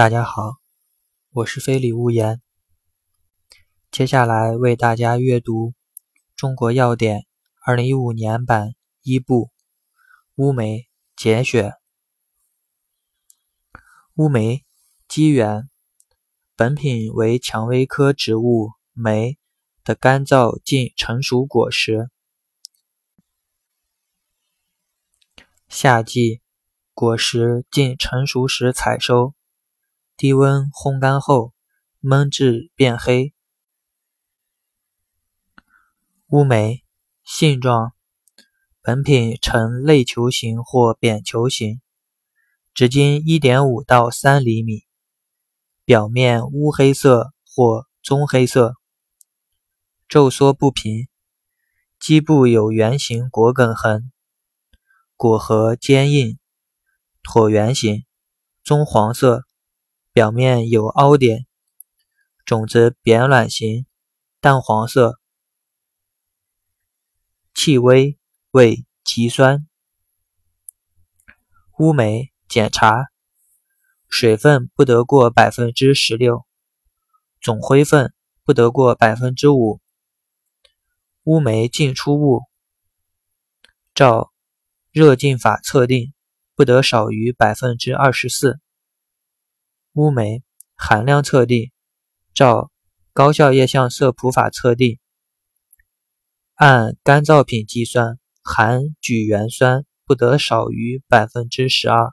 [0.00, 0.54] 大家好，
[1.30, 2.40] 我是非礼勿言。
[3.90, 5.72] 接下来为大家阅读
[6.34, 7.18] 《中国药典》
[7.66, 9.50] 二零一五年版一部
[10.36, 11.74] 乌梅节选。
[14.14, 14.64] 乌梅，
[15.06, 15.68] 基源，
[16.56, 19.36] 本品为蔷薇科植物梅
[19.84, 22.08] 的干燥近成熟果实。
[25.68, 26.40] 夏季，
[26.94, 29.34] 果实近成熟时采收。
[30.20, 31.54] 低温烘干后，
[32.02, 33.32] 焖至变黑。
[36.28, 36.84] 乌梅
[37.24, 37.94] 性状，
[38.82, 41.80] 本品呈类球形或扁球形，
[42.74, 44.82] 直径一点五到三厘米，
[45.86, 48.74] 表面乌黑色或棕黑色，
[50.06, 51.08] 皱缩不平，
[51.98, 54.12] 基部有圆形果梗痕，
[55.16, 56.38] 果核坚硬，
[57.22, 58.04] 椭圆形，
[58.62, 59.46] 棕黄色。
[60.12, 61.46] 表面有凹点，
[62.44, 63.86] 种子扁卵形，
[64.40, 65.20] 淡黄色，
[67.54, 68.18] 气微，
[68.50, 69.68] 味极酸。
[71.78, 72.92] 乌梅检查，
[74.08, 76.44] 水分不得过百分之十六，
[77.40, 78.12] 总灰分
[78.44, 79.80] 不得过百分之五。
[81.22, 82.42] 乌梅进出物，
[83.94, 84.32] 照
[84.90, 86.12] 热浸法测定，
[86.56, 88.60] 不得少于百分之二十四。
[89.94, 90.44] 乌梅
[90.76, 91.72] 含量测定，
[92.32, 92.70] 照
[93.12, 95.00] 高效液相色谱法测定，
[96.54, 102.12] 按干燥品计算，含酯原酸不得少于百分之十二。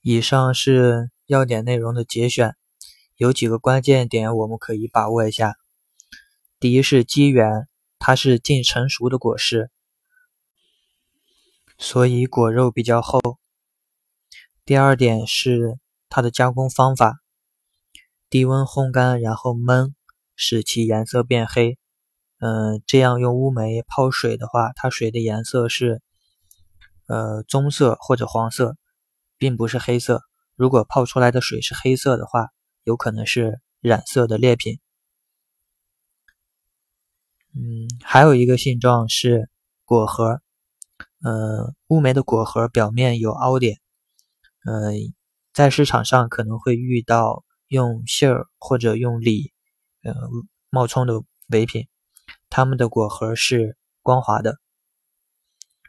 [0.00, 2.54] 以上是要点内容的节选，
[3.16, 5.56] 有几个关键点我们可以把握一下。
[6.60, 7.66] 第一是基源，
[7.98, 9.70] 它是近成熟的果实，
[11.78, 13.20] 所以果肉比较厚。
[14.68, 15.78] 第二点是
[16.10, 17.16] 它的加工方法，
[18.28, 19.94] 低温烘干，然后焖，
[20.36, 21.78] 使其颜色变黑。
[22.36, 26.02] 嗯，这样用乌梅泡水的话，它水的颜色是
[27.06, 28.76] 呃棕色或者黄色，
[29.38, 30.20] 并不是黑色。
[30.54, 32.48] 如果泡出来的水是黑色的话，
[32.84, 34.80] 有可能是染色的劣品。
[37.54, 39.48] 嗯，还有一个性状是
[39.86, 40.42] 果核，
[41.22, 43.80] 呃，乌梅的果核表面有凹点。
[44.64, 44.92] 呃，
[45.52, 49.52] 在市场上可能会遇到用杏儿或者用李
[50.02, 50.14] 呃
[50.70, 51.88] 冒充的伪品，
[52.50, 54.58] 它们的果核是光滑的。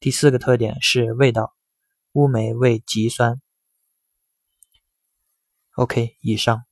[0.00, 1.54] 第四个特点是味道，
[2.12, 3.40] 乌梅味极酸。
[5.76, 6.64] OK，以上。